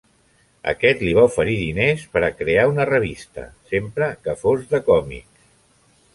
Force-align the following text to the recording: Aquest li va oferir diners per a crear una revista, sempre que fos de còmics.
Aquest 0.71 1.03
li 1.07 1.11
va 1.17 1.25
oferir 1.27 1.57
diners 1.59 2.05
per 2.15 2.23
a 2.29 2.31
crear 2.39 2.65
una 2.71 2.87
revista, 2.91 3.45
sempre 3.75 4.09
que 4.25 4.37
fos 4.43 4.67
de 4.75 4.83
còmics. 4.91 5.47